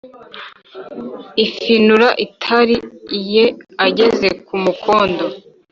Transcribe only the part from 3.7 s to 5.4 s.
ageza ku mukondo.